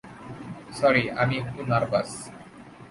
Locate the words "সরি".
0.79-1.03